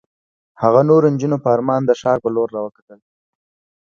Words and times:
هغه 0.61 0.81
نورو 0.89 1.07
نجونو 1.13 1.37
په 1.43 1.47
ارمان 1.55 1.81
د 1.85 1.91
ښار 2.01 2.17
په 2.23 2.29
لور 2.35 2.47
را 2.55 2.61
وکتل. 2.63 2.99